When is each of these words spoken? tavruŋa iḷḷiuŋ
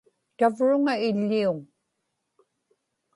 tavruŋa 0.37 0.93
iḷḷiuŋ 1.07 1.57